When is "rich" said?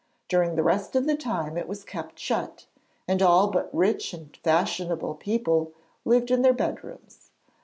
3.71-4.15